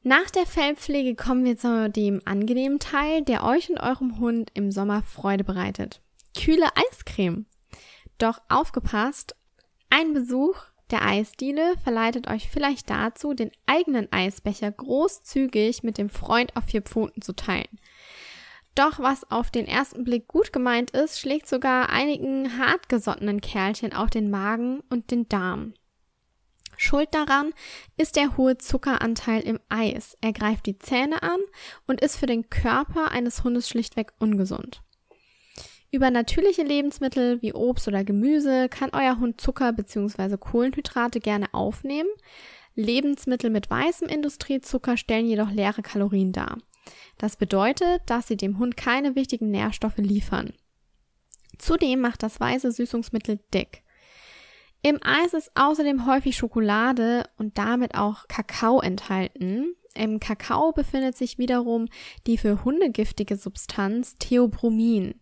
Nach 0.02 0.30
der 0.30 0.46
Fellpflege 0.46 1.14
kommen 1.14 1.44
wir 1.44 1.56
zu 1.56 1.90
dem 1.90 2.22
angenehmen 2.24 2.78
Teil, 2.78 3.22
der 3.22 3.44
euch 3.44 3.70
und 3.70 3.78
eurem 3.78 4.18
Hund 4.18 4.50
im 4.54 4.72
Sommer 4.72 5.02
Freude 5.02 5.44
bereitet. 5.44 6.00
Kühle 6.36 6.68
Eiscreme. 6.74 7.46
Doch 8.18 8.40
aufgepasst, 8.48 9.36
ein 9.90 10.14
Besuch 10.14 10.56
der 10.90 11.04
Eisdiele 11.04 11.74
verleitet 11.82 12.28
euch 12.28 12.48
vielleicht 12.48 12.90
dazu, 12.90 13.34
den 13.34 13.50
eigenen 13.66 14.12
Eisbecher 14.12 14.70
großzügig 14.70 15.82
mit 15.82 15.98
dem 15.98 16.10
Freund 16.10 16.56
auf 16.56 16.64
vier 16.64 16.82
Pfoten 16.82 17.22
zu 17.22 17.34
teilen. 17.34 17.78
Doch 18.74 18.98
was 18.98 19.30
auf 19.30 19.50
den 19.50 19.66
ersten 19.66 20.04
Blick 20.04 20.28
gut 20.28 20.52
gemeint 20.52 20.92
ist, 20.92 21.20
schlägt 21.20 21.48
sogar 21.48 21.90
einigen 21.90 22.58
hartgesottenen 22.58 23.40
Kerlchen 23.40 23.92
auch 23.92 24.10
den 24.10 24.30
Magen 24.30 24.80
und 24.88 25.10
den 25.10 25.28
Darm. 25.28 25.74
Schuld 26.76 27.08
daran 27.12 27.52
ist 27.98 28.16
der 28.16 28.38
hohe 28.38 28.56
Zuckeranteil 28.56 29.42
im 29.42 29.60
Eis. 29.68 30.16
Er 30.22 30.32
greift 30.32 30.64
die 30.64 30.78
Zähne 30.78 31.22
an 31.22 31.40
und 31.86 32.00
ist 32.00 32.16
für 32.16 32.26
den 32.26 32.48
Körper 32.48 33.10
eines 33.10 33.44
Hundes 33.44 33.68
schlichtweg 33.68 34.12
ungesund. 34.18 34.80
Über 35.92 36.10
natürliche 36.10 36.62
Lebensmittel 36.62 37.42
wie 37.42 37.52
Obst 37.52 37.88
oder 37.88 38.04
Gemüse 38.04 38.68
kann 38.68 38.90
euer 38.92 39.18
Hund 39.18 39.40
Zucker 39.40 39.72
bzw. 39.72 40.36
Kohlenhydrate 40.36 41.18
gerne 41.18 41.52
aufnehmen. 41.52 42.08
Lebensmittel 42.76 43.50
mit 43.50 43.68
weißem 43.68 44.08
Industriezucker 44.08 44.96
stellen 44.96 45.26
jedoch 45.26 45.50
leere 45.50 45.82
Kalorien 45.82 46.32
dar. 46.32 46.58
Das 47.18 47.36
bedeutet, 47.36 48.02
dass 48.06 48.28
sie 48.28 48.36
dem 48.36 48.58
Hund 48.58 48.76
keine 48.76 49.16
wichtigen 49.16 49.50
Nährstoffe 49.50 49.98
liefern. 49.98 50.52
Zudem 51.58 52.00
macht 52.00 52.22
das 52.22 52.38
weiße 52.38 52.70
Süßungsmittel 52.70 53.40
dick. 53.52 53.82
Im 54.82 54.98
Eis 55.02 55.34
ist 55.34 55.50
außerdem 55.56 56.06
häufig 56.06 56.36
Schokolade 56.36 57.24
und 57.36 57.58
damit 57.58 57.96
auch 57.96 58.28
Kakao 58.28 58.80
enthalten, 58.80 59.74
im 59.94 60.20
Kakao 60.20 60.72
befindet 60.72 61.16
sich 61.16 61.38
wiederum 61.38 61.88
die 62.26 62.38
für 62.38 62.64
Hunde 62.64 62.90
giftige 62.90 63.36
Substanz 63.36 64.16
Theobromin. 64.18 65.14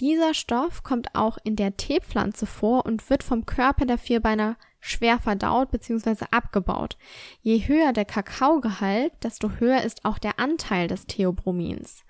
Dieser 0.00 0.34
Stoff 0.34 0.82
kommt 0.82 1.14
auch 1.14 1.38
in 1.42 1.56
der 1.56 1.76
Teepflanze 1.76 2.46
vor 2.46 2.86
und 2.86 3.10
wird 3.10 3.22
vom 3.22 3.44
Körper 3.44 3.86
der 3.86 3.98
Vierbeiner 3.98 4.56
schwer 4.80 5.18
verdaut 5.18 5.70
bzw. 5.70 6.26
abgebaut. 6.30 6.96
Je 7.40 7.66
höher 7.66 7.92
der 7.92 8.04
Kakaogehalt, 8.04 9.12
desto 9.22 9.50
höher 9.58 9.82
ist 9.82 10.04
auch 10.04 10.18
der 10.18 10.38
Anteil 10.38 10.88
des 10.88 11.06
Theobromins. 11.06 12.04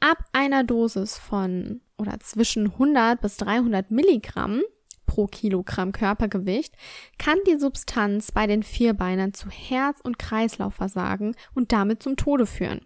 Ab 0.00 0.18
einer 0.32 0.64
Dosis 0.64 1.18
von 1.18 1.82
oder 1.98 2.18
zwischen 2.20 2.72
100 2.72 3.20
bis 3.20 3.36
300 3.36 3.90
Milligramm 3.90 4.62
pro 5.14 5.28
Kilogramm 5.28 5.92
Körpergewicht 5.92 6.74
kann 7.18 7.38
die 7.46 7.56
Substanz 7.56 8.32
bei 8.32 8.48
den 8.48 8.64
Vierbeinern 8.64 9.32
zu 9.32 9.48
Herz- 9.48 10.00
und 10.00 10.18
Kreislaufversagen 10.18 11.36
und 11.54 11.70
damit 11.70 12.02
zum 12.02 12.16
Tode 12.16 12.46
führen. 12.46 12.80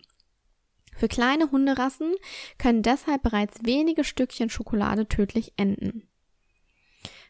Für 0.94 1.08
kleine 1.08 1.50
Hunderassen 1.50 2.12
können 2.58 2.82
deshalb 2.82 3.22
bereits 3.22 3.60
wenige 3.64 4.04
Stückchen 4.04 4.50
Schokolade 4.50 5.08
tödlich 5.08 5.54
enden. 5.56 6.06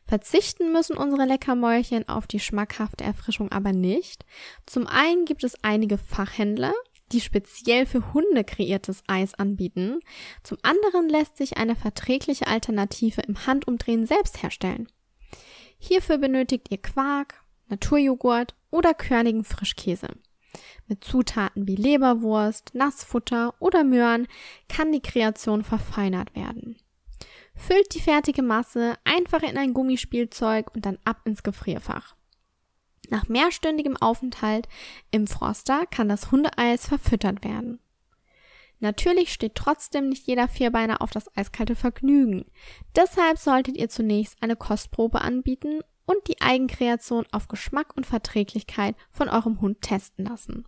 Verzichten 0.08 0.72
müssen 0.72 0.96
unsere 0.96 1.26
Leckermäulchen 1.26 2.08
auf 2.08 2.26
die 2.26 2.40
schmackhafte 2.40 3.04
Erfrischung 3.04 3.52
aber 3.52 3.72
nicht. 3.72 4.24
Zum 4.66 4.88
einen 4.88 5.26
gibt 5.26 5.44
es 5.44 5.62
einige 5.62 5.98
Fachhändler, 5.98 6.72
die 7.12 7.20
speziell 7.20 7.86
für 7.86 8.12
Hunde 8.12 8.44
kreiertes 8.44 9.02
Eis 9.06 9.34
anbieten. 9.34 10.00
Zum 10.42 10.58
anderen 10.62 11.08
lässt 11.08 11.36
sich 11.36 11.56
eine 11.56 11.76
verträgliche 11.76 12.46
Alternative 12.46 13.22
im 13.22 13.46
Handumdrehen 13.46 14.06
selbst 14.06 14.42
herstellen. 14.42 14.88
Hierfür 15.78 16.18
benötigt 16.18 16.68
ihr 16.70 16.78
Quark, 16.78 17.42
Naturjoghurt 17.68 18.54
oder 18.70 18.94
körnigen 18.94 19.44
Frischkäse. 19.44 20.08
Mit 20.86 21.04
Zutaten 21.04 21.68
wie 21.68 21.76
Leberwurst, 21.76 22.74
Nassfutter 22.74 23.54
oder 23.60 23.84
Möhren 23.84 24.26
kann 24.68 24.92
die 24.92 25.02
Kreation 25.02 25.62
verfeinert 25.62 26.34
werden. 26.34 26.76
Füllt 27.54 27.94
die 27.94 28.00
fertige 28.00 28.42
Masse 28.42 28.94
einfach 29.04 29.42
in 29.42 29.58
ein 29.58 29.74
Gummispielzeug 29.74 30.74
und 30.74 30.86
dann 30.86 30.98
ab 31.04 31.20
ins 31.24 31.42
Gefrierfach. 31.42 32.14
Nach 33.08 33.28
mehrstündigem 33.28 33.96
Aufenthalt 33.96 34.68
im 35.10 35.26
Froster 35.26 35.86
kann 35.86 36.08
das 36.08 36.30
Hundeeis 36.30 36.86
verfüttert 36.86 37.42
werden. 37.42 37.80
Natürlich 38.80 39.32
steht 39.32 39.54
trotzdem 39.54 40.08
nicht 40.08 40.26
jeder 40.26 40.46
Vierbeiner 40.46 41.02
auf 41.02 41.10
das 41.10 41.34
eiskalte 41.36 41.74
Vergnügen. 41.74 42.44
Deshalb 42.94 43.38
solltet 43.38 43.76
ihr 43.76 43.88
zunächst 43.88 44.40
eine 44.40 44.56
Kostprobe 44.56 45.20
anbieten 45.20 45.80
und 46.06 46.28
die 46.28 46.40
Eigenkreation 46.40 47.26
auf 47.32 47.48
Geschmack 47.48 47.96
und 47.96 48.06
Verträglichkeit 48.06 48.94
von 49.10 49.28
eurem 49.28 49.60
Hund 49.60 49.82
testen 49.82 50.26
lassen. 50.26 50.64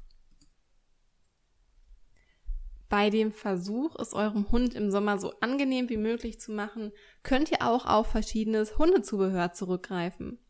Bei 2.88 3.08
dem 3.08 3.30
Versuch, 3.30 3.94
es 4.00 4.14
eurem 4.14 4.50
Hund 4.50 4.74
im 4.74 4.90
Sommer 4.90 5.18
so 5.18 5.32
angenehm 5.40 5.88
wie 5.88 5.96
möglich 5.96 6.40
zu 6.40 6.50
machen, 6.50 6.90
könnt 7.22 7.52
ihr 7.52 7.64
auch 7.64 7.86
auf 7.86 8.08
verschiedenes 8.08 8.78
Hundezubehör 8.78 9.52
zurückgreifen. 9.52 10.40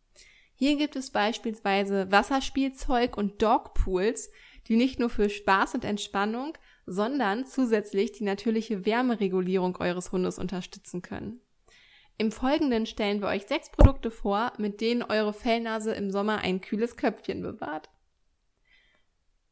Hier 0.61 0.77
gibt 0.77 0.95
es 0.95 1.09
beispielsweise 1.09 2.13
Wasserspielzeug 2.13 3.17
und 3.17 3.41
Dogpools, 3.41 4.31
die 4.69 4.77
nicht 4.77 4.99
nur 4.99 5.09
für 5.09 5.31
Spaß 5.31 5.73
und 5.73 5.87
Entspannung, 5.87 6.53
sondern 6.85 7.47
zusätzlich 7.47 8.13
die 8.13 8.25
natürliche 8.25 8.85
Wärmeregulierung 8.85 9.79
eures 9.79 10.13
Hundes 10.13 10.39
unterstützen 10.39 11.01
können. 11.01 11.41
Im 12.19 12.31
Folgenden 12.31 12.85
stellen 12.85 13.23
wir 13.23 13.29
euch 13.29 13.47
sechs 13.47 13.71
Produkte 13.71 14.11
vor, 14.11 14.53
mit 14.59 14.83
denen 14.83 15.03
eure 15.03 15.33
Fellnase 15.33 15.95
im 15.95 16.11
Sommer 16.11 16.41
ein 16.41 16.61
kühles 16.61 16.99
Köpfchen 16.99 17.41
bewahrt. 17.41 17.89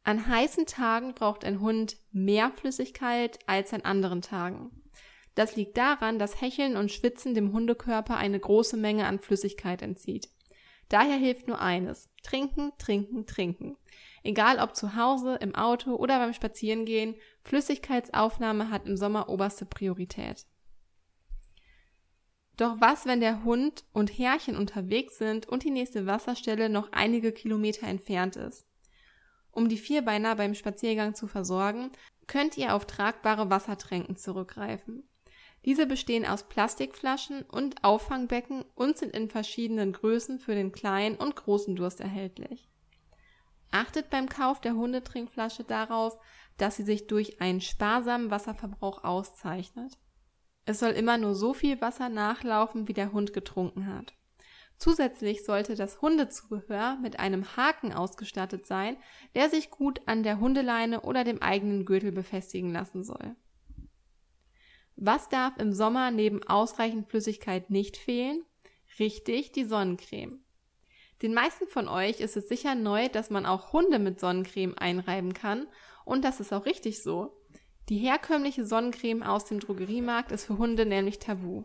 An 0.04 0.26
heißen 0.26 0.66
Tagen 0.66 1.14
braucht 1.14 1.42
ein 1.42 1.60
Hund 1.62 1.96
mehr 2.12 2.50
Flüssigkeit 2.50 3.38
als 3.46 3.72
an 3.72 3.80
anderen 3.80 4.20
Tagen. 4.20 4.82
Das 5.34 5.56
liegt 5.56 5.78
daran, 5.78 6.18
dass 6.18 6.42
Hecheln 6.42 6.76
und 6.76 6.92
Schwitzen 6.92 7.32
dem 7.32 7.54
Hundekörper 7.54 8.18
eine 8.18 8.38
große 8.38 8.76
Menge 8.76 9.06
an 9.06 9.20
Flüssigkeit 9.20 9.80
entzieht. 9.80 10.28
Daher 10.88 11.16
hilft 11.16 11.48
nur 11.48 11.60
eines. 11.60 12.08
Trinken, 12.22 12.72
trinken, 12.78 13.26
trinken. 13.26 13.76
Egal 14.22 14.58
ob 14.58 14.74
zu 14.74 14.96
Hause, 14.96 15.36
im 15.36 15.54
Auto 15.54 15.94
oder 15.94 16.18
beim 16.18 16.32
Spazierengehen, 16.32 17.14
Flüssigkeitsaufnahme 17.44 18.70
hat 18.70 18.86
im 18.86 18.96
Sommer 18.96 19.28
oberste 19.28 19.66
Priorität. 19.66 20.46
Doch 22.56 22.80
was, 22.80 23.06
wenn 23.06 23.20
der 23.20 23.44
Hund 23.44 23.84
und 23.92 24.10
Herrchen 24.10 24.56
unterwegs 24.56 25.16
sind 25.18 25.46
und 25.46 25.62
die 25.62 25.70
nächste 25.70 26.06
Wasserstelle 26.06 26.68
noch 26.68 26.90
einige 26.92 27.32
Kilometer 27.32 27.86
entfernt 27.86 28.34
ist? 28.34 28.66
Um 29.52 29.68
die 29.68 29.78
Vierbeiner 29.78 30.34
beim 30.34 30.54
Spaziergang 30.54 31.14
zu 31.14 31.28
versorgen, 31.28 31.92
könnt 32.26 32.56
ihr 32.56 32.74
auf 32.74 32.86
tragbare 32.86 33.48
Wassertränken 33.48 34.16
zurückgreifen. 34.16 35.08
Diese 35.64 35.86
bestehen 35.86 36.24
aus 36.24 36.48
Plastikflaschen 36.48 37.42
und 37.42 37.84
Auffangbecken 37.84 38.64
und 38.74 38.96
sind 38.96 39.14
in 39.14 39.28
verschiedenen 39.28 39.92
Größen 39.92 40.38
für 40.38 40.54
den 40.54 40.72
kleinen 40.72 41.16
und 41.16 41.36
großen 41.36 41.76
Durst 41.76 42.00
erhältlich. 42.00 42.68
Achtet 43.70 44.08
beim 44.10 44.28
Kauf 44.28 44.60
der 44.60 44.74
Hundetrinkflasche 44.74 45.64
darauf, 45.64 46.18
dass 46.56 46.76
sie 46.76 46.84
sich 46.84 47.06
durch 47.06 47.40
einen 47.40 47.60
sparsamen 47.60 48.30
Wasserverbrauch 48.30 49.04
auszeichnet. 49.04 49.98
Es 50.64 50.80
soll 50.80 50.90
immer 50.90 51.18
nur 51.18 51.34
so 51.34 51.54
viel 51.54 51.80
Wasser 51.80 52.08
nachlaufen, 52.08 52.88
wie 52.88 52.92
der 52.92 53.12
Hund 53.12 53.32
getrunken 53.32 53.86
hat. 53.86 54.14
Zusätzlich 54.76 55.44
sollte 55.44 55.74
das 55.74 56.00
Hundezubehör 56.00 56.98
mit 57.02 57.18
einem 57.18 57.56
Haken 57.56 57.92
ausgestattet 57.92 58.66
sein, 58.66 58.96
der 59.34 59.50
sich 59.50 59.70
gut 59.70 60.00
an 60.06 60.22
der 60.22 60.38
Hundeleine 60.38 61.00
oder 61.00 61.24
dem 61.24 61.42
eigenen 61.42 61.84
Gürtel 61.84 62.12
befestigen 62.12 62.72
lassen 62.72 63.02
soll. 63.02 63.34
Was 65.00 65.28
darf 65.28 65.56
im 65.58 65.72
Sommer 65.72 66.10
neben 66.10 66.42
ausreichend 66.42 67.08
Flüssigkeit 67.08 67.70
nicht 67.70 67.96
fehlen? 67.96 68.42
Richtig, 68.98 69.52
die 69.52 69.64
Sonnencreme. 69.64 70.40
Den 71.22 71.34
meisten 71.34 71.68
von 71.68 71.86
euch 71.86 72.18
ist 72.18 72.36
es 72.36 72.48
sicher 72.48 72.74
neu, 72.74 73.08
dass 73.08 73.30
man 73.30 73.46
auch 73.46 73.72
Hunde 73.72 74.00
mit 74.00 74.18
Sonnencreme 74.18 74.76
einreiben 74.76 75.34
kann 75.34 75.68
und 76.04 76.24
das 76.24 76.40
ist 76.40 76.52
auch 76.52 76.66
richtig 76.66 77.00
so. 77.00 77.32
Die 77.88 77.98
herkömmliche 77.98 78.66
Sonnencreme 78.66 79.22
aus 79.22 79.44
dem 79.44 79.60
Drogeriemarkt 79.60 80.32
ist 80.32 80.46
für 80.46 80.58
Hunde 80.58 80.84
nämlich 80.84 81.20
tabu. 81.20 81.62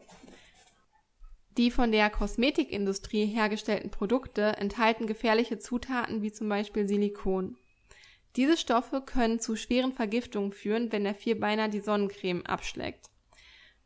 Die 1.57 1.71
von 1.71 1.91
der 1.91 2.11
Kosmetikindustrie 2.11 3.25
hergestellten 3.25 3.89
Produkte 3.89 4.57
enthalten 4.57 5.07
gefährliche 5.07 5.57
Zutaten 5.57 6.21
wie 6.21 6.31
zum 6.31 6.49
Beispiel 6.49 6.87
Silikon. 6.87 7.57
Diese 8.35 8.57
Stoffe 8.57 9.01
können 9.01 9.39
zu 9.39 9.55
schweren 9.55 9.91
Vergiftungen 9.91 10.51
führen, 10.51 10.91
wenn 10.91 11.03
der 11.03 11.15
Vierbeiner 11.15 11.67
die 11.67 11.81
Sonnencreme 11.81 12.45
abschlägt. 12.45 13.09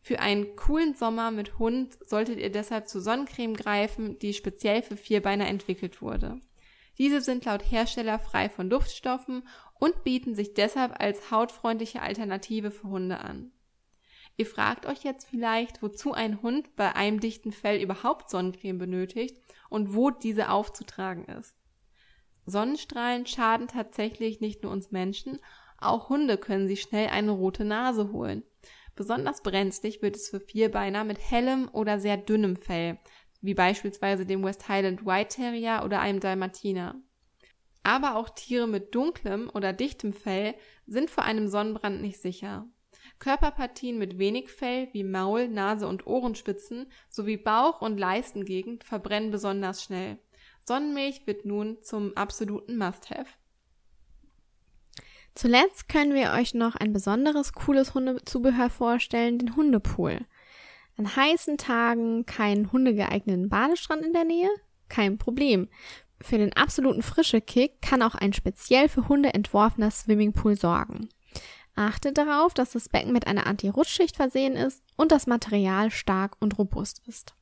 Für 0.08 0.20
einen 0.20 0.56
coolen 0.56 0.96
Sommer 0.96 1.32
mit 1.32 1.60
Hund 1.60 1.98
solltet 2.00 2.40
ihr 2.40 2.50
deshalb 2.50 2.88
zu 2.88 3.02
Sonnencreme 3.02 3.54
greifen, 3.54 4.18
die 4.20 4.34
speziell 4.34 4.82
für 4.82 4.96
Vierbeiner 4.96 5.48
entwickelt 5.48 6.02
wurde. 6.02 6.40
Diese 6.98 7.20
sind 7.20 7.44
laut 7.44 7.70
Hersteller 7.70 8.18
frei 8.18 8.48
von 8.48 8.70
Duftstoffen 8.70 9.46
und 9.82 10.06
bieten 10.06 10.34
sich 10.34 10.54
deshalb 10.54 10.98
als 11.02 11.30
hautfreundliche 11.30 12.02
Alternative 12.02 12.72
für 12.72 12.88
Hunde 12.88 13.20
an. 13.20 13.52
Ihr 14.38 14.46
fragt 14.46 14.86
euch 14.86 15.04
jetzt 15.04 15.28
vielleicht, 15.28 15.82
wozu 15.82 16.14
ein 16.14 16.42
Hund 16.42 16.78
bei 16.78 16.96
einem 16.96 17.20
dichten 17.20 17.52
Fell 17.52 17.82
überhaupt 17.82 18.30
Sonnencreme 18.30 18.78
benötigt 18.78 19.36
und 19.70 19.94
wo 19.94 20.10
diese 20.10 20.52
aufzutragen 20.52 21.26
ist. 21.26 21.54
Sonnenstrahlen 22.46 23.26
schaden 23.26 23.68
tatsächlich 23.68 24.40
nicht 24.40 24.64
nur 24.64 24.72
uns 24.72 24.92
Menschen, 24.92 25.38
auch 25.78 26.08
Hunde 26.08 26.38
können 26.38 26.70
sich 26.70 26.80
schnell 26.80 27.10
eine 27.10 27.32
rote 27.32 27.66
Nase 27.66 28.14
holen. 28.14 28.44
Besonders 28.98 29.44
brenzlig 29.44 30.02
wird 30.02 30.16
es 30.16 30.28
für 30.28 30.40
Vierbeiner 30.40 31.04
mit 31.04 31.20
hellem 31.20 31.70
oder 31.72 32.00
sehr 32.00 32.18
dünnem 32.18 32.56
Fell, 32.56 32.98
wie 33.42 33.54
beispielsweise 33.54 34.26
dem 34.26 34.44
West 34.44 34.68
Highland 34.68 35.06
White 35.06 35.36
Terrier 35.36 35.84
oder 35.86 36.02
einem 36.02 36.20
Dalmatiner. 36.20 36.96
Aber 37.84 38.16
auch 38.16 38.28
Tiere 38.30 38.68
mit 38.68 38.96
dunklem 38.96 39.52
oder 39.54 39.72
dichtem 39.72 40.14
Fell 40.14 40.56
sind 40.88 41.12
vor 41.12 41.26
einem 41.26 41.48
Sonnenbrand 41.48 42.02
nicht 42.02 42.20
sicher. 42.20 42.68
Körperpartien 43.20 44.00
mit 44.00 44.18
wenig 44.18 44.50
Fell 44.50 44.90
wie 44.94 45.04
Maul, 45.04 45.48
Nase 45.48 45.88
und 45.88 46.08
Ohrenspitzen 46.08 46.92
sowie 47.08 47.38
Bauch- 47.38 47.82
und 47.82 48.00
Leistengegend 48.00 48.84
verbrennen 48.84 49.30
besonders 49.30 49.84
schnell. 49.84 50.18
Sonnenmilch 50.66 51.28
wird 51.28 51.46
nun 51.46 51.84
zum 51.84 52.18
absoluten 52.18 52.78
Must-Have. 52.78 53.30
Zuletzt 55.38 55.88
können 55.88 56.16
wir 56.16 56.32
euch 56.32 56.56
noch 56.56 56.74
ein 56.74 56.94
besonderes 56.94 57.54
cooles 57.54 57.94
Hundezubehör 57.94 58.72
vorstellen, 58.72 59.38
den 59.38 59.56
Hundepool. 59.56 60.22
An 60.98 61.16
heißen 61.16 61.60
Tagen 61.60 62.26
keinen 62.26 62.72
hundegeeigneten 62.72 63.48
Badestrand 63.48 64.04
in 64.04 64.14
der 64.14 64.24
Nähe? 64.24 64.50
Kein 64.90 65.20
Problem. 65.20 65.70
Für 66.20 66.40
den 66.40 66.54
absoluten 66.54 67.04
frische 67.04 67.40
Kick 67.40 67.84
kann 67.84 68.02
auch 68.02 68.16
ein 68.16 68.34
speziell 68.34 68.90
für 68.90 69.08
Hunde 69.10 69.32
entworfener 69.32 69.92
Swimmingpool 69.92 70.58
sorgen. 70.58 71.08
Achtet 71.76 72.18
darauf, 72.18 72.56
dass 72.56 72.72
das 72.72 72.90
Becken 72.90 73.14
mit 73.14 73.28
einer 73.28 73.46
Anti-Rutschschicht 73.46 74.16
versehen 74.16 74.56
ist 74.56 74.82
und 74.96 75.12
das 75.12 75.28
Material 75.28 75.92
stark 75.92 76.36
und 76.40 76.58
robust 76.58 77.04
ist. 77.06 77.36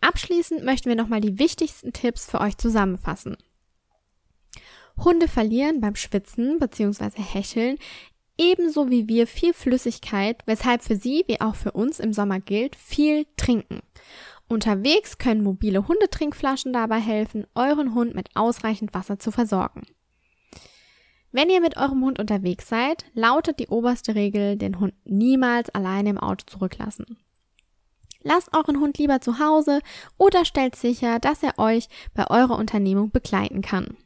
Abschließend 0.00 0.64
möchten 0.64 0.88
wir 0.88 0.96
nochmal 0.96 1.20
die 1.20 1.38
wichtigsten 1.38 1.92
Tipps 1.92 2.28
für 2.28 2.40
euch 2.40 2.58
zusammenfassen. 2.58 3.36
Hunde 4.96 5.28
verlieren 5.28 5.80
beim 5.80 5.96
Schwitzen 5.96 6.58
bzw. 6.58 7.20
Hecheln 7.20 7.78
ebenso 8.38 8.90
wie 8.90 9.08
wir 9.08 9.26
viel 9.26 9.52
Flüssigkeit, 9.52 10.42
weshalb 10.46 10.82
für 10.82 10.96
sie 10.96 11.24
wie 11.26 11.40
auch 11.40 11.54
für 11.54 11.72
uns 11.72 12.00
im 12.00 12.12
Sommer 12.12 12.40
gilt, 12.40 12.76
viel 12.76 13.26
trinken. 13.36 13.80
Unterwegs 14.48 15.18
können 15.18 15.42
mobile 15.42 15.88
Hundetrinkflaschen 15.88 16.72
dabei 16.72 17.00
helfen, 17.00 17.46
euren 17.54 17.94
Hund 17.94 18.14
mit 18.14 18.30
ausreichend 18.34 18.92
Wasser 18.92 19.18
zu 19.18 19.30
versorgen. 19.30 19.82
Wenn 21.32 21.50
ihr 21.50 21.60
mit 21.60 21.76
eurem 21.76 22.04
Hund 22.04 22.20
unterwegs 22.20 22.68
seid, 22.68 23.06
lautet 23.14 23.58
die 23.58 23.68
oberste 23.68 24.14
Regel, 24.14 24.56
den 24.56 24.78
Hund 24.78 24.94
niemals 25.04 25.70
alleine 25.70 26.10
im 26.10 26.18
Auto 26.18 26.44
zurücklassen. 26.46 27.18
Lasst 28.22 28.54
euren 28.54 28.80
Hund 28.80 28.98
lieber 28.98 29.20
zu 29.20 29.38
Hause 29.38 29.80
oder 30.16 30.44
stellt 30.44 30.76
sicher, 30.76 31.18
dass 31.18 31.42
er 31.42 31.58
euch 31.58 31.88
bei 32.14 32.30
eurer 32.30 32.56
Unternehmung 32.56 33.10
begleiten 33.10 33.62
kann. 33.62 33.96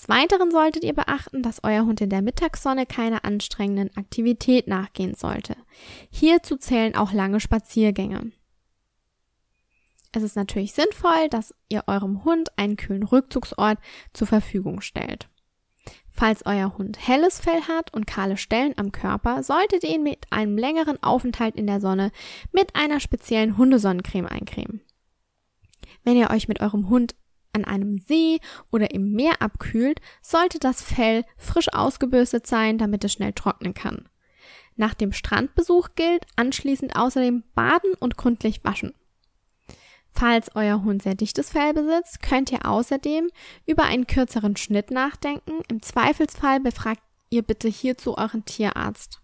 Des 0.00 0.08
Weiteren 0.08 0.50
solltet 0.50 0.82
ihr 0.82 0.94
beachten, 0.94 1.42
dass 1.42 1.62
euer 1.62 1.84
Hund 1.84 2.00
in 2.00 2.08
der 2.08 2.22
Mittagssonne 2.22 2.86
keiner 2.86 3.26
anstrengenden 3.26 3.94
Aktivität 3.98 4.66
nachgehen 4.66 5.14
sollte. 5.14 5.54
Hierzu 6.08 6.56
zählen 6.56 6.96
auch 6.96 7.12
lange 7.12 7.38
Spaziergänge. 7.38 8.32
Es 10.12 10.22
ist 10.22 10.36
natürlich 10.36 10.72
sinnvoll, 10.72 11.28
dass 11.28 11.54
ihr 11.68 11.84
eurem 11.86 12.24
Hund 12.24 12.48
einen 12.56 12.78
kühlen 12.78 13.02
Rückzugsort 13.02 13.78
zur 14.14 14.26
Verfügung 14.26 14.80
stellt. 14.80 15.28
Falls 16.08 16.46
euer 16.46 16.78
Hund 16.78 17.06
helles 17.06 17.38
Fell 17.38 17.60
hat 17.68 17.92
und 17.92 18.06
kahle 18.06 18.38
Stellen 18.38 18.72
am 18.78 18.92
Körper, 18.92 19.42
solltet 19.42 19.84
ihr 19.84 19.90
ihn 19.96 20.02
mit 20.02 20.32
einem 20.32 20.56
längeren 20.56 21.02
Aufenthalt 21.02 21.56
in 21.56 21.66
der 21.66 21.82
Sonne 21.82 22.10
mit 22.52 22.74
einer 22.74 23.00
speziellen 23.00 23.58
Hundesonnencreme 23.58 24.28
eincremen. 24.28 24.80
Wenn 26.04 26.16
ihr 26.16 26.30
euch 26.30 26.48
mit 26.48 26.62
eurem 26.62 26.88
Hund 26.88 27.14
an 27.52 27.64
einem 27.64 27.98
See 27.98 28.40
oder 28.70 28.92
im 28.92 29.12
Meer 29.12 29.40
abkühlt, 29.40 30.00
sollte 30.22 30.58
das 30.58 30.82
Fell 30.82 31.24
frisch 31.36 31.72
ausgebürstet 31.72 32.46
sein, 32.46 32.78
damit 32.78 33.04
es 33.04 33.12
schnell 33.12 33.32
trocknen 33.32 33.74
kann. 33.74 34.08
Nach 34.76 34.94
dem 34.94 35.12
Strandbesuch 35.12 35.90
gilt 35.94 36.26
anschließend 36.36 36.96
außerdem 36.96 37.44
baden 37.54 37.92
und 37.98 38.16
gründlich 38.16 38.64
waschen. 38.64 38.94
Falls 40.12 40.54
euer 40.54 40.82
Hund 40.82 41.02
sehr 41.02 41.14
dichtes 41.14 41.50
Fell 41.50 41.72
besitzt, 41.72 42.22
könnt 42.22 42.50
ihr 42.50 42.66
außerdem 42.66 43.28
über 43.66 43.84
einen 43.84 44.06
kürzeren 44.06 44.56
Schnitt 44.56 44.90
nachdenken. 44.90 45.60
Im 45.68 45.82
Zweifelsfall 45.82 46.60
befragt 46.60 47.02
ihr 47.30 47.42
bitte 47.42 47.68
hierzu 47.68 48.18
euren 48.18 48.44
Tierarzt. 48.44 49.19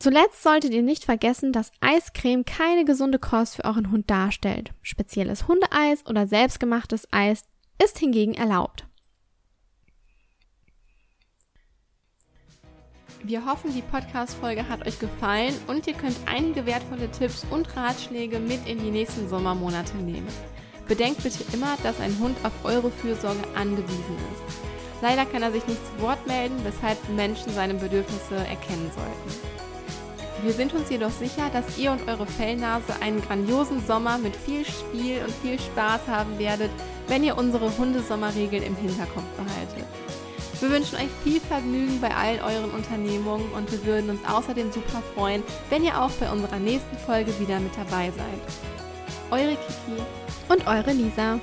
Zuletzt 0.00 0.42
solltet 0.42 0.72
ihr 0.72 0.80
nicht 0.80 1.04
vergessen, 1.04 1.52
dass 1.52 1.72
Eiscreme 1.80 2.46
keine 2.46 2.86
gesunde 2.86 3.18
Kost 3.18 3.56
für 3.56 3.66
euren 3.66 3.90
Hund 3.90 4.10
darstellt. 4.10 4.72
Spezielles 4.80 5.46
Hundeeis 5.46 6.06
oder 6.06 6.26
selbstgemachtes 6.26 7.06
Eis 7.10 7.44
ist 7.82 7.98
hingegen 7.98 8.32
erlaubt. 8.32 8.86
Wir 13.22 13.44
hoffen, 13.44 13.74
die 13.74 13.82
Podcast-Folge 13.82 14.66
hat 14.70 14.86
euch 14.86 14.98
gefallen 14.98 15.54
und 15.66 15.86
ihr 15.86 15.92
könnt 15.92 16.16
einige 16.24 16.64
wertvolle 16.64 17.10
Tipps 17.10 17.44
und 17.50 17.76
Ratschläge 17.76 18.38
mit 18.38 18.66
in 18.66 18.78
die 18.78 18.90
nächsten 18.90 19.28
Sommermonate 19.28 19.98
nehmen. 19.98 20.28
Bedenkt 20.88 21.22
bitte 21.22 21.44
immer, 21.52 21.76
dass 21.82 22.00
ein 22.00 22.18
Hund 22.18 22.38
auf 22.42 22.52
eure 22.64 22.90
Fürsorge 22.90 23.46
angewiesen 23.54 24.16
ist. 24.32 24.56
Leider 25.02 25.26
kann 25.26 25.42
er 25.42 25.52
sich 25.52 25.66
nicht 25.66 25.80
zu 25.84 26.02
Wort 26.02 26.26
melden, 26.26 26.56
weshalb 26.64 26.96
Menschen 27.10 27.52
seine 27.52 27.74
Bedürfnisse 27.74 28.36
erkennen 28.36 28.90
sollten. 28.94 29.69
Wir 30.42 30.52
sind 30.54 30.72
uns 30.72 30.88
jedoch 30.88 31.10
sicher, 31.10 31.50
dass 31.52 31.76
ihr 31.76 31.92
und 31.92 32.08
eure 32.08 32.26
Fellnase 32.26 32.94
einen 33.02 33.20
grandiosen 33.20 33.84
Sommer 33.86 34.16
mit 34.16 34.34
viel 34.34 34.64
Spiel 34.64 35.22
und 35.22 35.34
viel 35.42 35.58
Spaß 35.58 36.00
haben 36.08 36.38
werdet, 36.38 36.70
wenn 37.08 37.24
ihr 37.24 37.36
unsere 37.36 37.76
Hundesommerregeln 37.76 38.62
im 38.62 38.76
Hinterkopf 38.76 39.26
behaltet. 39.36 39.86
Wir 40.60 40.70
wünschen 40.70 40.96
euch 40.96 41.08
viel 41.24 41.40
Vergnügen 41.40 42.00
bei 42.00 42.14
allen 42.14 42.40
euren 42.40 42.70
Unternehmungen 42.70 43.50
und 43.52 43.70
wir 43.70 43.84
würden 43.84 44.10
uns 44.10 44.20
außerdem 44.26 44.72
super 44.72 45.02
freuen, 45.14 45.42
wenn 45.68 45.84
ihr 45.84 46.00
auch 46.00 46.10
bei 46.12 46.30
unserer 46.30 46.58
nächsten 46.58 46.96
Folge 46.98 47.38
wieder 47.38 47.58
mit 47.60 47.72
dabei 47.76 48.10
seid. 48.10 49.30
Eure 49.30 49.56
Kiki 49.56 50.02
und 50.48 50.66
eure 50.66 50.92
Lisa. 50.92 51.40